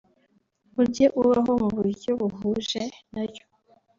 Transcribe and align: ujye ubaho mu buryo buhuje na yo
ujye 0.81 1.05
ubaho 1.21 1.51
mu 1.61 1.69
buryo 1.75 2.11
buhuje 2.19 2.83
na 3.13 3.23
yo 3.33 3.43